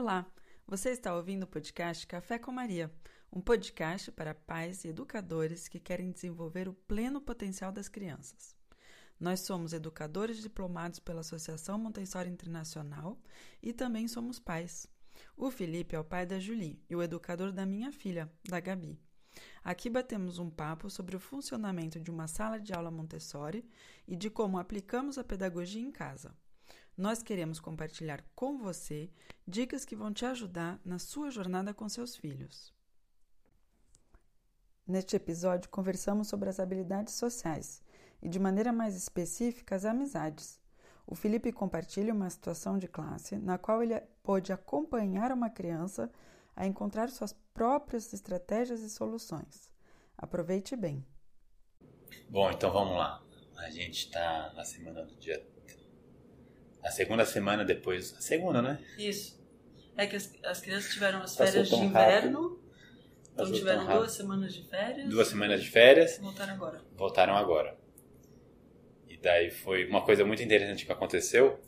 [0.00, 0.24] Olá,
[0.66, 2.90] você está ouvindo o podcast Café com Maria,
[3.30, 8.56] um podcast para pais e educadores que querem desenvolver o pleno potencial das crianças.
[9.20, 13.20] Nós somos educadores diplomados pela Associação Montessori Internacional
[13.62, 14.86] e também somos pais.
[15.36, 18.98] O Felipe é o pai da Julie e o educador da minha filha, da Gabi.
[19.62, 23.68] Aqui batemos um papo sobre o funcionamento de uma sala de aula Montessori
[24.08, 26.34] e de como aplicamos a pedagogia em casa.
[27.00, 29.08] Nós queremos compartilhar com você
[29.48, 32.74] dicas que vão te ajudar na sua jornada com seus filhos.
[34.86, 37.82] Neste episódio, conversamos sobre as habilidades sociais
[38.20, 40.60] e, de maneira mais específica, as amizades.
[41.06, 46.12] O Felipe compartilha uma situação de classe na qual ele pôde acompanhar uma criança
[46.54, 49.72] a encontrar suas próprias estratégias e soluções.
[50.18, 51.02] Aproveite bem.
[52.28, 53.24] Bom, então vamos lá.
[53.56, 55.59] A gente está na semana do dia.
[56.82, 58.14] Na segunda semana depois.
[58.16, 58.78] A segunda, né?
[58.98, 59.38] Isso.
[59.96, 62.42] É que as, as crianças tiveram as férias de inverno.
[62.42, 62.60] Rápido.
[63.32, 65.08] Então tiveram duas semanas de férias.
[65.08, 66.18] Duas semanas de férias.
[66.18, 66.82] Voltaram agora.
[66.96, 67.78] Voltaram agora.
[69.08, 71.60] E daí foi uma coisa muito interessante que aconteceu.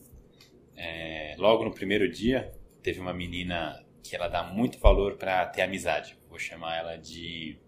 [0.77, 5.63] É, logo no primeiro dia, teve uma menina que ela dá muito valor para ter
[5.63, 6.19] amizade.
[6.29, 7.59] Vou chamar ela de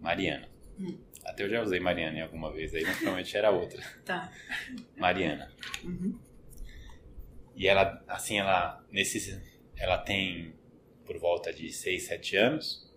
[0.00, 0.48] Mariana.
[0.78, 0.98] Hum.
[1.36, 3.78] Até eu já usei Mariana em alguma vez, aí naturalmente era outra.
[4.06, 4.32] Tá.
[4.96, 5.52] Mariana.
[5.84, 6.18] Uhum.
[7.54, 9.38] E ela, assim, ela, nesse,
[9.76, 10.54] ela tem
[11.04, 12.90] por volta de 6, 7 anos.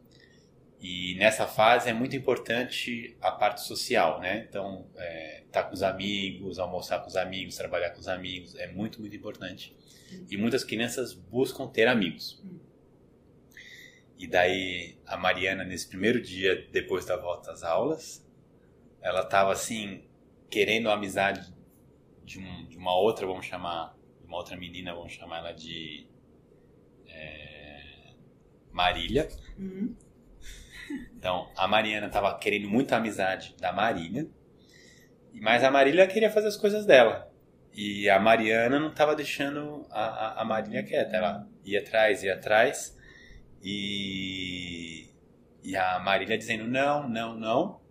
[0.80, 4.45] E nessa fase é muito importante a parte social, né?
[4.48, 8.56] Então, é, estar tá com os amigos, almoçar com os amigos, trabalhar com os amigos,
[8.56, 9.76] é muito, muito importante.
[10.32, 12.42] E muitas crianças buscam ter amigos.
[14.17, 18.28] E daí a Mariana, nesse primeiro dia depois da volta às aulas,
[19.02, 20.03] ela estava assim,
[20.50, 21.53] querendo a amizade
[22.23, 26.08] de, um, de, uma outra, vamos chamar, de uma outra menina, vamos chamar ela de
[27.08, 28.14] é,
[28.72, 29.27] Marília.
[29.58, 29.95] Uhum.
[31.15, 34.27] Então, a Mariana estava querendo muita amizade da Marília,
[35.33, 37.30] mas a Marília queria fazer as coisas dela.
[37.73, 41.16] E a Mariana não estava deixando a, a, a Marília quieta.
[41.16, 42.98] Ela ia atrás, ia atrás.
[43.64, 45.10] E,
[45.64, 47.81] e a Marília dizendo não, não, não.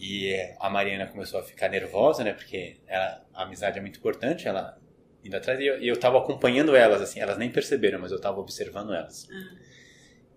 [0.00, 2.32] E a Mariana começou a ficar nervosa, né?
[2.32, 4.48] Porque ela, a amizade é muito importante.
[4.48, 4.80] Ela
[5.22, 5.60] indo atrás.
[5.60, 7.20] E eu, estava acompanhando elas, assim.
[7.20, 9.28] Elas nem perceberam, mas eu estava observando elas.
[9.28, 9.58] Uhum.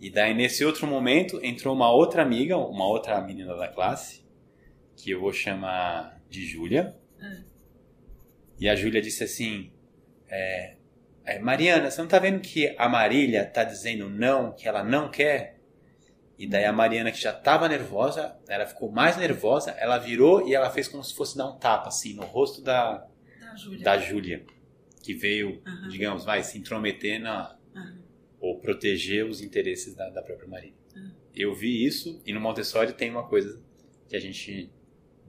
[0.02, 4.26] E daí, nesse outro momento, entrou uma outra amiga, uma outra menina da classe,
[4.98, 6.94] que eu vou chamar de Júlia.
[7.22, 7.46] Uhum.
[8.60, 9.72] E a Júlia disse assim:
[10.28, 10.76] é,
[11.24, 15.10] é, Mariana, você não tá vendo que a Marília tá dizendo não, que ela não
[15.10, 15.58] quer?
[16.38, 20.56] E daí a Mariana, que já estava nervosa, ela ficou mais nervosa, ela virou e
[20.56, 23.08] ela fez como se fosse dar um tapa, assim, no rosto da,
[23.82, 24.46] da Júlia.
[25.04, 25.90] Que veio, uhum.
[25.90, 27.58] digamos, vai se intrometer na.
[27.76, 28.04] Uhum.
[28.40, 30.76] ou proteger os interesses da, da própria Marília.
[30.96, 31.12] Uhum.
[31.36, 33.60] Eu vi isso e no Montessori tem uma coisa
[34.08, 34.72] que a gente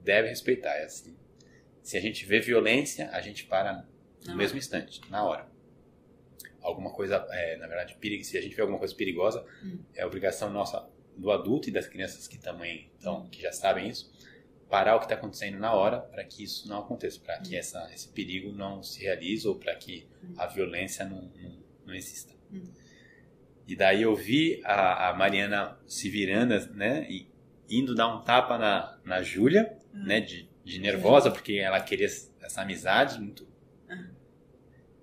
[0.03, 1.15] deve respeitar, é assim.
[1.81, 3.85] Se a gente vê violência, a gente para no
[4.27, 4.35] Não.
[4.35, 5.47] mesmo instante, na hora.
[6.61, 9.79] Alguma coisa, é, na verdade, perigo, se a gente vê alguma coisa perigosa, hum.
[9.93, 10.87] é obrigação nossa
[11.17, 14.11] do adulto e das crianças que também então, que já sabem isso,
[14.69, 17.89] parar o que está acontecendo na hora para que isso não aconteça, para que essa,
[17.93, 22.33] esse perigo não se realize ou para que a violência não, não, não exista.
[23.67, 27.27] E daí eu vi a, a, Mariana se virando, né, e
[27.69, 32.61] indo dar um tapa na, na Júlia, né, de de nervosa, porque ela queria essa
[32.61, 33.47] amizade muito.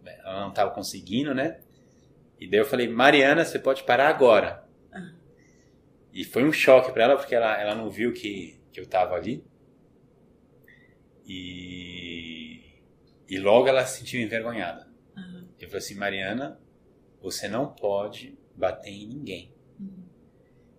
[0.04, 1.60] Ela não estava conseguindo, né?
[2.38, 4.61] E daí eu falei, Mariana, você pode parar agora.
[6.12, 9.14] E foi um choque para ela, porque ela, ela não viu que, que eu estava
[9.14, 9.44] ali.
[11.26, 12.60] E,
[13.28, 14.86] e logo ela se sentiu envergonhada.
[15.16, 15.48] Uhum.
[15.58, 16.60] Eu falei assim, Mariana,
[17.20, 19.54] você não pode bater em ninguém.
[19.80, 20.04] Uhum.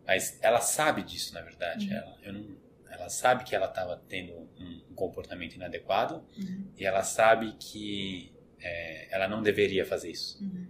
[0.06, 1.90] Mas ela sabe disso, na verdade.
[1.90, 1.96] Uhum.
[1.96, 2.58] Ela, eu não,
[2.92, 6.72] ela sabe que ela estava tendo um, comportamento inadequado uhum.
[6.78, 8.32] e ela sabe que
[8.62, 10.42] é, ela não deveria fazer isso.
[10.44, 10.68] Uhum.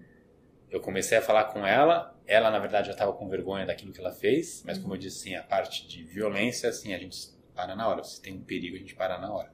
[0.69, 3.99] Eu comecei a falar com ela, ela na verdade já estava com vergonha daquilo que
[3.99, 4.83] ela fez, mas uhum.
[4.83, 7.17] como eu disse, assim, a parte de violência, assim, a gente
[7.53, 8.03] para na hora.
[8.03, 9.51] Se tem um perigo, a gente para na hora.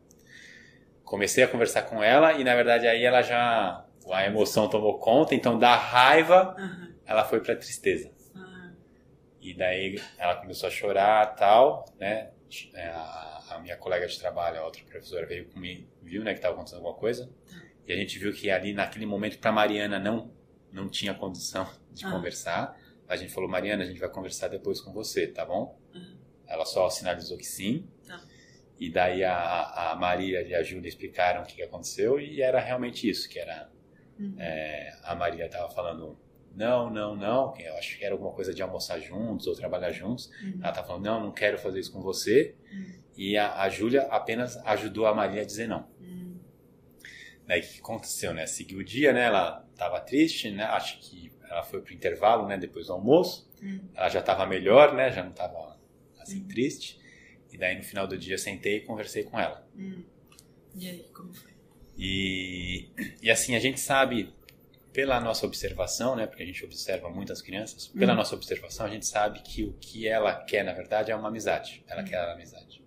[1.04, 5.36] Comecei a conversar com ela e na verdade aí ela já a emoção tomou conta,
[5.36, 6.56] então da raiva
[7.06, 8.12] ela foi para tristeza.
[9.42, 12.32] E daí ela começou a chorar tal, né?
[12.74, 16.40] É, a, a, minha colega de trabalho, a outra professora, veio comigo, viu né, que
[16.40, 17.30] estava acontecendo alguma coisa.
[17.88, 20.32] E a gente viu que ali, naquele momento, para Mariana não,
[20.72, 22.12] não tinha condição de ah.
[22.12, 22.80] conversar.
[23.08, 25.80] A gente falou, Mariana, a gente vai conversar depois com você, tá bom?
[25.94, 26.18] Uhum.
[26.48, 27.88] Ela só sinalizou que sim.
[28.06, 28.22] Tá.
[28.80, 33.10] E daí a, a Maria e a Júlia explicaram o que aconteceu e era realmente
[33.10, 33.70] isso, que era
[34.20, 34.36] Uhum.
[34.38, 36.18] É, a Maria estava falando
[36.54, 40.30] não, não, não, eu acho que era alguma coisa de almoçar juntos ou trabalhar juntos.
[40.44, 40.60] Uhum.
[40.60, 42.56] Ela estava falando, não, não quero fazer isso com você.
[42.72, 43.00] Uhum.
[43.16, 45.88] E a, a Júlia apenas ajudou a Maria a dizer não.
[47.50, 48.46] Daí o que aconteceu, né?
[48.46, 49.24] Seguiu o dia, né?
[49.24, 50.66] Ela estava triste, né?
[50.66, 52.56] Acho que ela foi pro intervalo, né?
[52.60, 53.50] Depois do almoço.
[53.60, 53.90] Uhum.
[53.96, 55.12] Ela já estava melhor, né?
[55.12, 55.76] Já não estava
[56.20, 56.48] assim uhum.
[56.48, 57.00] triste.
[57.52, 59.68] E daí no final do dia sentei e conversei com ela.
[59.76, 60.06] Uhum.
[60.76, 61.50] E aí, como foi?
[61.98, 64.32] E, e assim, a gente sabe
[64.94, 69.08] pela nossa observação, né, porque a gente observa muitas crianças, pela nossa observação a gente
[69.08, 71.84] sabe que o que ela quer na verdade é uma amizade.
[71.88, 72.84] Ela quer a amizade.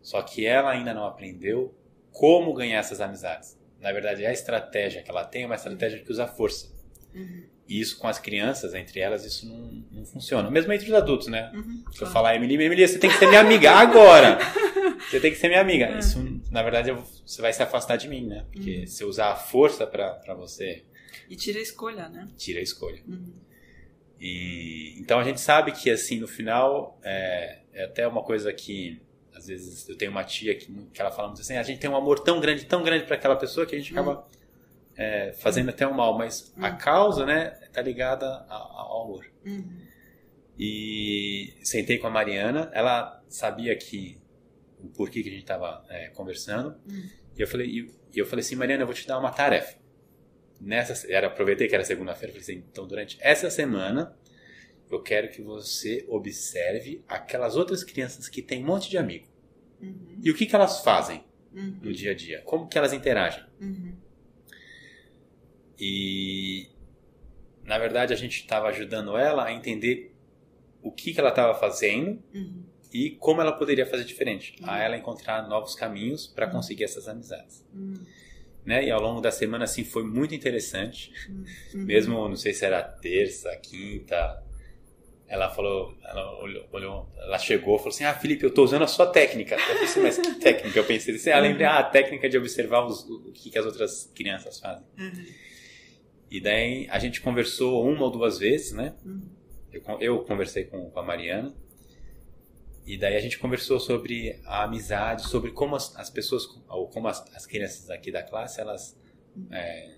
[0.00, 1.76] Só que ela ainda não aprendeu
[2.10, 3.57] como ganhar essas amizades.
[3.80, 6.72] Na verdade, a estratégia que ela tem é uma estratégia que usa força.
[7.14, 7.44] Uhum.
[7.68, 10.50] E isso com as crianças, entre elas, isso não, não funciona.
[10.50, 11.52] Mesmo entre os adultos, né?
[11.54, 14.38] Uhum, Se eu falar, Emily, Emily, você tem que ser minha amiga agora.
[15.08, 15.86] Você tem que ser minha amiga.
[15.86, 16.00] É.
[16.00, 16.18] Isso,
[16.50, 16.90] na verdade,
[17.24, 18.44] você vai se afastar de mim, né?
[18.52, 18.86] Porque uhum.
[18.86, 20.84] se eu usar a força para você
[21.28, 22.28] e tira a escolha, né?
[22.36, 23.02] Tira a escolha.
[23.06, 23.34] Uhum.
[24.20, 29.00] E, então a gente sabe que, assim, no final, é, é, até uma coisa que,
[29.38, 31.88] às vezes, eu tenho uma tia que, que ela fala muito assim, a gente tem
[31.88, 34.24] um amor tão grande, tão grande para aquela pessoa que a gente acaba uhum.
[34.96, 36.64] é, fazendo até um mal, mas uhum.
[36.64, 39.26] a causa, né, tá ligada ao amor.
[39.46, 39.78] Uhum.
[40.58, 44.20] E sentei com a Mariana, ela sabia que
[44.80, 47.08] o porquê que a gente estava é, conversando, uhum.
[47.36, 49.78] e eu falei, e eu falei assim, Mariana, eu vou te dar uma tarefa
[50.60, 54.16] nessa era aproveitei que era segunda-feira, falei assim, então durante essa semana
[54.90, 59.26] eu quero que você observe aquelas outras crianças que têm um monte de amigo.
[59.80, 60.18] Uhum.
[60.22, 61.78] E o que, que elas fazem uhum.
[61.82, 62.42] no dia a dia?
[62.42, 63.44] Como que elas interagem?
[63.60, 63.94] Uhum.
[65.78, 66.68] E
[67.64, 70.14] na verdade a gente estava ajudando ela a entender
[70.82, 72.64] o que, que ela estava fazendo uhum.
[72.92, 74.78] e como ela poderia fazer diferente, a uhum.
[74.78, 76.52] ela encontrar novos caminhos para uhum.
[76.52, 77.64] conseguir essas amizades
[78.68, 78.84] né?
[78.84, 81.10] E ao longo da semana, assim, foi muito interessante.
[81.72, 84.42] Mesmo, não sei se era terça, quinta,
[85.28, 88.82] ela falou, ela olhou, olhou, ela chegou e falou assim, ah, Felipe, eu estou usando
[88.82, 89.56] a sua técnica.
[89.56, 90.78] Eu pensei, mas que técnica?
[90.78, 93.66] Eu pensei assim, ah, lembrei, ah, a técnica de observar os, o que, que as
[93.66, 94.86] outras crianças fazem.
[94.98, 95.26] Uhum.
[96.30, 98.94] E daí a gente conversou uma ou duas vezes, né?
[99.04, 99.28] Uhum.
[99.70, 101.54] Eu, eu conversei com, com a Mariana.
[102.86, 107.06] E daí a gente conversou sobre a amizade, sobre como as, as pessoas, ou como
[107.06, 108.98] as, as, crianças aqui da classe, elas
[109.50, 109.96] é,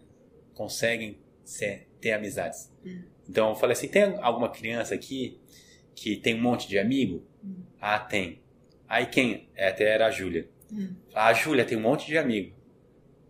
[0.55, 2.69] conseguem ser, ter amizades.
[2.85, 3.05] Uhum.
[3.31, 5.39] Então eu falei assim, tem alguma criança aqui
[5.95, 7.25] que tem um monte de amigo?
[7.45, 7.63] Uhum.
[7.81, 8.43] Ah, tem.
[8.89, 9.49] Aí quem?
[9.55, 10.49] É, até era a Júlia.
[10.73, 10.97] Uhum.
[11.15, 12.57] A Júlia tem um monte de amigo.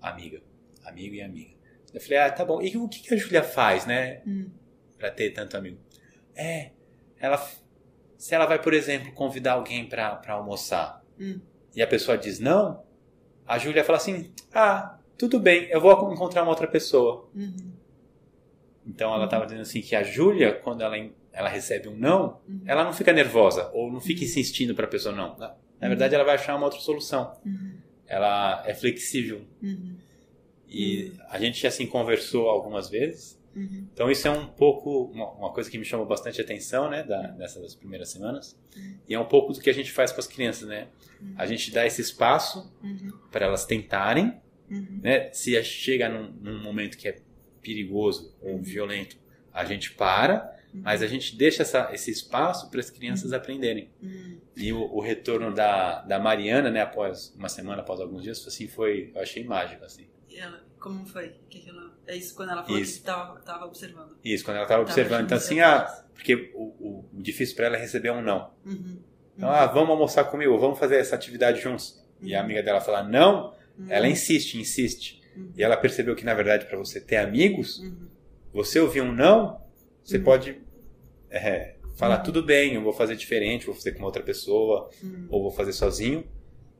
[0.00, 0.40] Amiga.
[0.86, 1.50] Amigo e amiga.
[1.92, 2.62] Eu falei, ah, tá bom.
[2.62, 4.22] E o que, a Júlia faz, né?
[4.96, 5.78] Pra ter tanto amigo?
[6.34, 6.70] É,
[7.18, 7.36] ela
[8.16, 11.40] se ela vai, por exemplo, convidar alguém para almoçar hum.
[11.74, 12.82] e a pessoa diz não,
[13.46, 17.28] a Júlia fala assim: ah, tudo bem, eu vou encontrar uma outra pessoa.
[17.34, 17.79] Uhum.
[18.90, 19.46] Então ela estava uhum.
[19.48, 20.96] dizendo assim que a Júlia, quando ela,
[21.32, 22.62] ela recebe um não, uhum.
[22.66, 24.26] ela não fica nervosa ou não fica uhum.
[24.26, 25.36] insistindo para a pessoa não.
[25.38, 27.32] Na, na verdade, ela vai achar uma outra solução.
[27.44, 27.74] Uhum.
[28.06, 29.42] Ela é flexível.
[29.62, 29.96] Uhum.
[30.68, 33.88] E a gente assim conversou algumas vezes Uhum.
[33.92, 37.22] Então isso é um pouco uma, uma, coisa que me chamou bastante atenção, né, da,
[37.28, 38.58] dessas primeiras semanas.
[38.76, 38.96] Uhum.
[39.08, 40.88] E é um pouco do que a gente faz com as crianças, né?
[41.20, 41.34] Uhum.
[41.36, 43.10] A gente dá esse espaço uhum.
[43.30, 44.40] para elas tentarem,
[44.70, 45.00] uhum.
[45.02, 45.32] né?
[45.32, 47.16] Se chega num, num, momento que é
[47.62, 49.16] perigoso ou violento,
[49.52, 53.90] a gente para, mas a gente deixa essa, esse espaço para as crianças aprenderem.
[54.56, 58.68] E o, o, retorno da, da Mariana, né, após uma semana, após alguns dias, assim,
[58.68, 60.06] foi, eu achei mágico, assim.
[60.28, 61.34] E ela, como foi?
[61.48, 61.90] Que ela...
[62.06, 63.02] É isso quando ela falou isso.
[63.02, 64.16] que estava observando.
[64.24, 65.24] Isso, quando ela estava observando.
[65.24, 68.52] Então, assim, ah, porque o, o, difícil para ela é receber um não.
[68.64, 68.98] Uhum.
[69.36, 69.54] Então, uhum.
[69.54, 72.04] ah, vamos almoçar comigo, vamos fazer essa atividade juntos.
[72.20, 72.44] E a uhum.
[72.44, 73.54] amiga dela fala não,
[73.88, 74.12] ela uhum.
[74.12, 75.19] insiste, insiste.
[75.36, 75.52] Uhum.
[75.56, 77.82] E ela percebeu que, na verdade, para você ter amigos,
[78.52, 79.60] você ouvir um não,
[80.02, 80.60] você pode
[81.30, 84.90] é, falar tudo bem, eu vou fazer diferente, vou fazer com outra pessoa,
[85.28, 86.24] ou vou fazer sozinho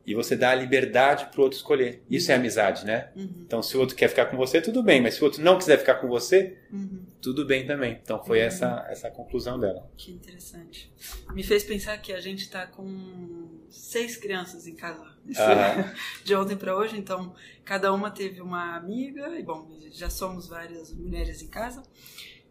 [0.05, 2.03] e você dá a liberdade para o outro escolher.
[2.09, 3.11] Isso é amizade, né?
[3.15, 3.43] Uhum.
[3.45, 5.57] Então, se o outro quer ficar com você, tudo bem, mas se o outro não
[5.57, 7.05] quiser ficar com você, uhum.
[7.21, 7.99] tudo bem também.
[8.01, 8.45] Então, foi uhum.
[8.45, 9.89] essa, essa a conclusão dela.
[9.95, 10.91] Que interessante.
[11.33, 15.05] Me fez pensar que a gente está com seis crianças em casa
[16.23, 20.91] de ontem para hoje, então cada uma teve uma amiga, e bom, já somos várias
[20.93, 21.83] mulheres em casa.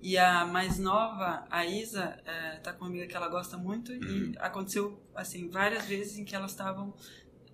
[0.02, 3.92] E a mais nova, a Isa, é, tá com uma amiga que ela gosta muito
[3.92, 4.32] e uhum.
[4.38, 6.94] aconteceu assim várias vezes em que elas estavam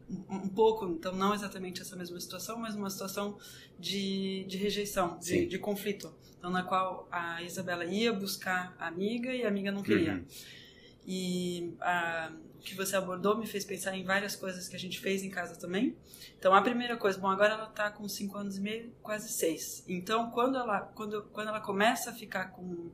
[0.08, 3.38] um pouco, então não exatamente essa mesma situação, mas uma situação
[3.78, 6.14] de, de rejeição, de, de, conflito.
[6.38, 10.14] Então, na qual a Isabela ia buscar a amiga e a amiga não queria.
[10.14, 10.24] Uhum.
[11.06, 15.22] E a, que você abordou me fez pensar em várias coisas que a gente fez
[15.22, 15.96] em casa também.
[16.38, 19.84] Então, a primeira coisa, bom, agora ela está com 5 anos e meio, quase 6.
[19.88, 22.90] Então, quando ela, quando, quando ela começa a ficar com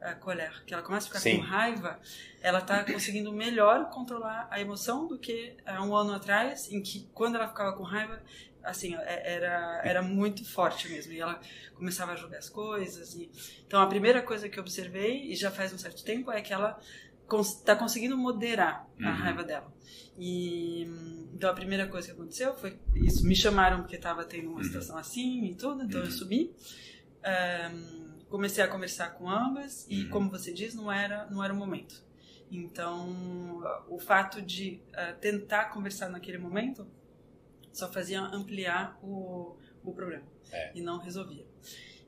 [0.00, 1.38] a colher, que ela começa a ficar Sim.
[1.38, 1.98] com raiva,
[2.40, 7.08] ela está conseguindo melhor controlar a emoção do que há um ano atrás, em que
[7.12, 8.22] quando ela ficava com raiva,
[8.62, 11.12] assim, é, era, era muito forte mesmo.
[11.12, 11.40] E ela
[11.74, 13.14] começava a jogar as coisas.
[13.14, 13.30] E...
[13.66, 16.52] Então, a primeira coisa que eu observei, e já faz um certo tempo, é que
[16.52, 16.78] ela
[17.40, 19.14] está conseguindo moderar a uhum.
[19.16, 19.72] raiva dela.
[20.18, 20.86] E
[21.34, 23.26] então a primeira coisa que aconteceu foi isso.
[23.26, 24.64] Me chamaram porque estava tendo uma uhum.
[24.64, 26.06] situação assim e tudo, então uhum.
[26.06, 26.54] eu subi.
[27.74, 30.10] Um, comecei a conversar com ambas e, uhum.
[30.10, 32.04] como você diz, não era não era o momento.
[32.50, 36.86] Então, o fato de uh, tentar conversar naquele momento
[37.72, 40.72] só fazia ampliar o, o problema é.
[40.74, 41.46] e não resolvia.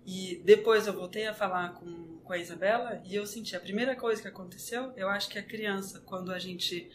[0.07, 3.97] E depois eu voltei a falar com, com a Isabela e eu senti a primeira
[3.97, 6.89] coisa que aconteceu, eu acho que a criança, quando a gente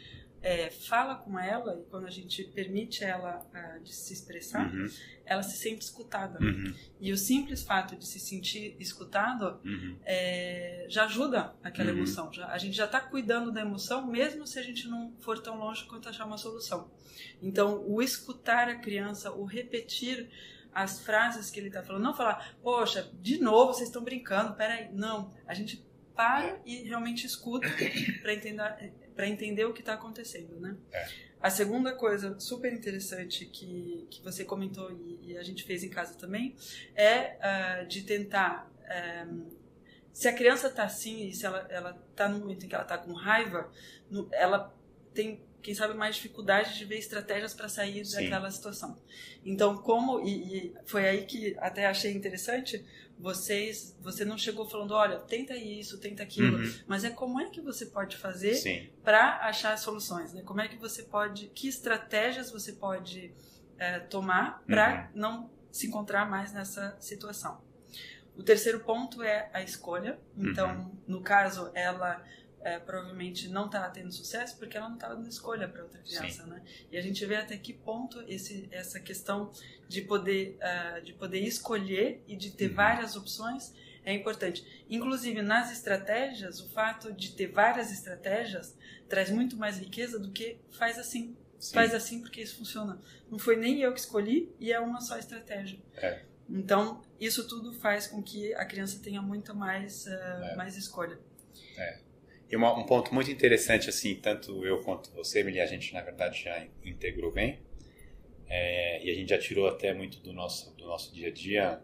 [0.43, 3.41] é, fala com ela e quando a gente permite ela
[3.81, 4.87] de se expressar, uhum.
[5.25, 6.37] ela se sente escutada.
[6.43, 6.75] Uhum.
[6.99, 9.97] E o simples fato de se sentir escutado uhum.
[10.03, 11.97] é, já ajuda aquela uhum.
[11.97, 12.31] emoção.
[12.33, 15.57] Já, a gente já está cuidando da emoção, mesmo se a gente não for tão
[15.57, 16.91] longe quanto achar uma solução.
[17.41, 20.29] Então, o escutar a criança, o repetir
[20.73, 24.89] as frases que ele está falando, não falar, poxa, de novo vocês estão brincando, peraí.
[24.91, 25.85] Não, a gente
[26.15, 27.67] para e realmente escuta
[28.21, 30.75] para entender, para entender o que está acontecendo, né?
[30.91, 31.07] É.
[31.41, 35.89] A segunda coisa super interessante que, que você comentou e, e a gente fez em
[35.89, 36.55] casa também
[36.95, 37.37] é
[37.83, 39.27] uh, de tentar um, eh,
[40.13, 42.83] se a criança está assim e se ela ela está no momento em que ela
[42.83, 43.69] está com raiva,
[44.09, 44.73] no, ela
[45.13, 48.23] tem quem sabe, mais dificuldade de ver estratégias para sair Sim.
[48.23, 48.97] daquela situação.
[49.45, 52.85] Então, como e, e, foi aí que até achei interessante,
[53.17, 56.73] vocês, você não chegou falando, olha, tenta isso, tenta aquilo, uhum.
[56.87, 60.41] mas é como é que você pode fazer para achar soluções, né?
[60.41, 63.33] Como é que você pode, que estratégias você pode
[63.77, 65.21] é, tomar para uhum.
[65.21, 67.61] não se encontrar mais nessa situação.
[68.35, 70.19] O terceiro ponto é a escolha.
[70.35, 70.91] Então, uhum.
[71.07, 72.23] no caso, ela
[72.63, 76.43] é, provavelmente não está tendo sucesso porque ela não está dando escolha para outra criança,
[76.43, 76.49] Sim.
[76.49, 76.61] né?
[76.91, 79.51] E a gente vê até que ponto esse, essa questão
[79.87, 82.75] de poder, uh, de poder escolher e de ter uhum.
[82.75, 83.73] várias opções
[84.05, 84.65] é importante.
[84.89, 88.75] Inclusive, nas estratégias, o fato de ter várias estratégias
[89.09, 91.35] traz muito mais riqueza do que faz assim.
[91.59, 91.73] Sim.
[91.73, 92.99] Faz assim porque isso funciona.
[93.29, 95.79] Não foi nem eu que escolhi e é uma só estratégia.
[95.95, 96.23] É.
[96.49, 100.55] Então, isso tudo faz com que a criança tenha muito mais, uh, é.
[100.55, 101.17] mais escolha.
[101.77, 101.99] É.
[102.53, 106.01] E uma, um ponto muito interessante, assim, tanto eu quanto você, Emily, a gente na
[106.01, 107.59] verdade já integrou bem.
[108.47, 111.81] É, e a gente já tirou até muito do nosso, do nosso dia a dia,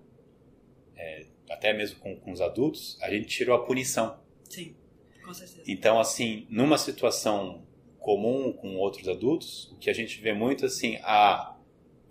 [0.96, 4.22] é, até mesmo com, com os adultos, a gente tirou a punição.
[4.48, 4.76] Sim,
[5.26, 5.64] com certeza.
[5.66, 7.66] Então, assim, numa situação
[7.98, 11.58] comum com outros adultos, o que a gente vê muito assim, ah,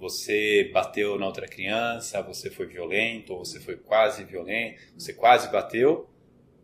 [0.01, 5.49] você bateu na outra criança, você foi violento, ou você foi quase violento, você quase
[5.49, 6.11] bateu,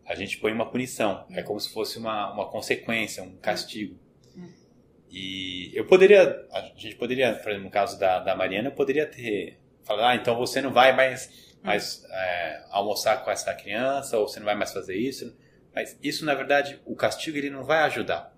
[0.06, 1.26] a gente põe uma punição.
[1.30, 3.98] É como se fosse uma, uma consequência, um castigo.
[5.10, 9.06] E eu poderia, a gente poderia, por exemplo, no caso da, da Mariana, eu poderia
[9.06, 14.26] ter falado, ah, então você não vai mais, mais é, almoçar com essa criança, ou
[14.26, 15.36] você não vai mais fazer isso.
[15.72, 18.36] Mas isso, na verdade, o castigo ele não vai ajudar.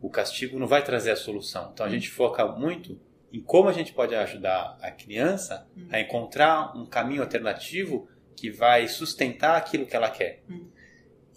[0.00, 1.70] O castigo não vai trazer a solução.
[1.72, 3.00] Então a gente foca muito
[3.32, 8.86] em como a gente pode ajudar a criança a encontrar um caminho alternativo que vai
[8.86, 10.42] sustentar aquilo que ela quer.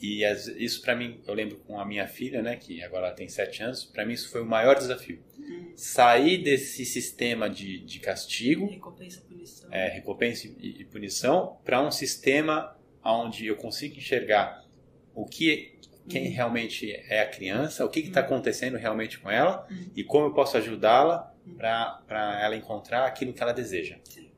[0.01, 3.15] E as, isso para mim, eu lembro com a minha filha, né, que agora ela
[3.15, 5.23] tem sete anos, para mim isso foi o maior desafio.
[5.37, 5.73] Uhum.
[5.75, 11.91] Sair desse sistema de, de castigo, recompensa, punição, é, recompensa e, e punição, para um
[11.91, 14.65] sistema onde eu consigo enxergar
[15.13, 15.79] o que
[16.09, 16.33] quem uhum.
[16.33, 18.25] realmente é a criança, o que está uhum.
[18.25, 19.91] acontecendo realmente com ela uhum.
[19.95, 21.53] e como eu posso ajudá-la uhum.
[21.55, 23.97] para ela encontrar aquilo que ela deseja.
[24.05, 24.30] Sim.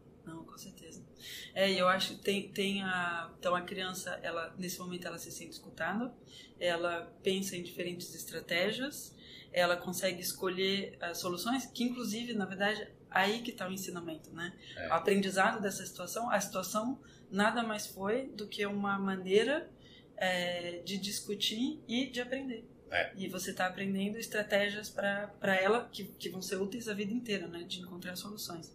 [1.54, 3.32] É, eu acho que tem, tem a.
[3.40, 6.12] Então a criança, ela, nesse momento, ela se sente escutada,
[6.60, 9.16] ela pensa em diferentes estratégias,
[9.52, 14.52] ela consegue escolher uh, soluções, que inclusive, na verdade, aí que está o ensinamento, né?
[14.76, 14.90] É.
[14.90, 19.70] O aprendizado dessa situação, a situação nada mais foi do que uma maneira
[20.18, 22.66] é, de discutir e de aprender.
[22.94, 23.12] É.
[23.16, 27.48] E você está aprendendo estratégias para ela que, que vão ser úteis a vida inteira,
[27.48, 27.64] né?
[27.64, 28.72] De encontrar soluções.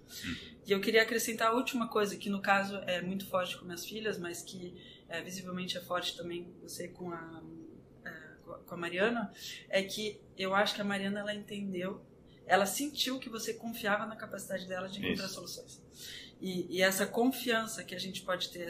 [0.67, 3.87] E eu queria acrescentar a última coisa, que no caso é muito forte com minhas
[3.87, 4.75] filhas, mas que
[5.09, 7.43] é, visivelmente é forte também você com a,
[8.05, 8.11] é,
[8.67, 9.33] com a Mariana,
[9.69, 12.05] é que eu acho que a Mariana ela entendeu,
[12.45, 15.35] ela sentiu que você confiava na capacidade dela de encontrar Isso.
[15.35, 15.81] soluções.
[16.41, 18.69] E, e, essa confiança que a gente pode ter,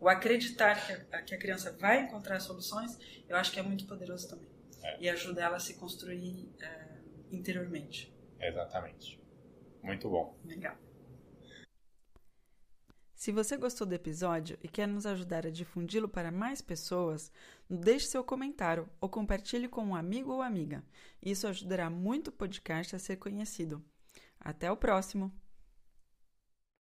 [0.00, 3.86] o acreditar que a, que a criança vai encontrar soluções, eu acho que é muito
[3.86, 4.55] poderoso também.
[4.86, 4.98] É.
[5.00, 6.98] e ajuda ela a se construir é,
[7.30, 8.14] interiormente.
[8.40, 9.20] Exatamente.
[9.82, 10.38] Muito bom.
[10.44, 10.76] Legal.
[13.14, 17.32] Se você gostou do episódio e quer nos ajudar a difundi-lo para mais pessoas,
[17.68, 20.84] deixe seu comentário ou compartilhe com um amigo ou amiga.
[21.22, 23.82] Isso ajudará muito o podcast a ser conhecido.
[24.38, 25.32] Até o próximo!